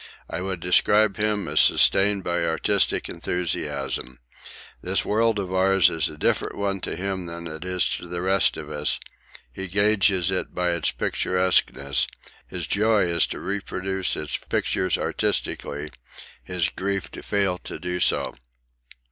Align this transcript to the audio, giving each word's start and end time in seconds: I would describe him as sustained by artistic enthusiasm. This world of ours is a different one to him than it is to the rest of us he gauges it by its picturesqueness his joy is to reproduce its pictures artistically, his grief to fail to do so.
I 0.27 0.41
would 0.41 0.59
describe 0.61 1.17
him 1.17 1.47
as 1.47 1.59
sustained 1.59 2.23
by 2.23 2.43
artistic 2.43 3.07
enthusiasm. 3.07 4.17
This 4.81 5.05
world 5.05 5.37
of 5.37 5.53
ours 5.53 5.91
is 5.91 6.09
a 6.09 6.17
different 6.17 6.55
one 6.57 6.79
to 6.81 6.95
him 6.95 7.27
than 7.27 7.45
it 7.45 7.63
is 7.63 7.87
to 7.97 8.07
the 8.07 8.19
rest 8.23 8.57
of 8.57 8.71
us 8.71 8.99
he 9.53 9.67
gauges 9.67 10.31
it 10.31 10.55
by 10.55 10.71
its 10.71 10.89
picturesqueness 10.89 12.07
his 12.47 12.65
joy 12.65 13.03
is 13.03 13.27
to 13.27 13.39
reproduce 13.39 14.15
its 14.15 14.37
pictures 14.37 14.97
artistically, 14.97 15.91
his 16.43 16.67
grief 16.69 17.11
to 17.11 17.21
fail 17.21 17.59
to 17.59 17.77
do 17.77 17.99
so. 17.99 18.33